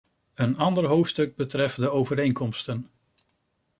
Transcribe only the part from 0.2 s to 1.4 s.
Een ander hoofdstuk